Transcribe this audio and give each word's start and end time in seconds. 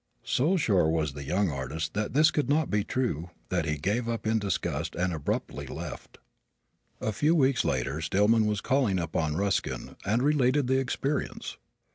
So 0.25 0.57
sure 0.57 0.89
was 0.89 1.13
the 1.13 1.23
young 1.23 1.51
artist 1.51 1.93
that 1.93 2.13
this 2.13 2.31
could 2.31 2.49
not 2.49 2.71
be 2.71 2.83
true 2.83 3.29
that 3.49 3.65
he 3.65 3.77
gave 3.77 4.07
it 4.07 4.11
up 4.11 4.25
in 4.25 4.39
disgust 4.39 4.95
and 4.95 5.13
abruptly 5.13 5.67
left. 5.67 6.17
A 6.99 7.11
few 7.13 7.35
weeks 7.35 7.63
later 7.63 8.01
Stillman 8.01 8.47
was 8.47 8.61
calling 8.61 8.97
upon 8.97 9.37
Ruskin 9.37 9.95
and 10.03 10.23
related 10.23 10.65
the 10.65 10.79
experience. 10.79 11.57